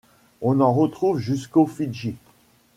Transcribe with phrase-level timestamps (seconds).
[0.41, 2.15] On en retrouve jusqu'au Fidji.